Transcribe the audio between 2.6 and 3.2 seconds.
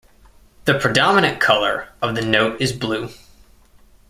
blue.